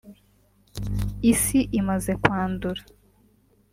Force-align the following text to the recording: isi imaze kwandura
isi 1.31 1.59
imaze 1.79 2.11
kwandura 2.23 2.81